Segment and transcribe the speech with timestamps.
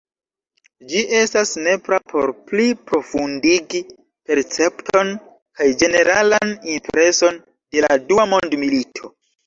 [0.93, 3.83] Ĝi estas nepra por pli profundigi
[4.31, 5.15] percepton
[5.61, 9.19] kaj ĝeneralan impreson de la dua mondmilito.